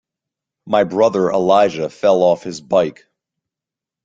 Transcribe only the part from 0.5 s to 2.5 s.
My brother Elijah fell off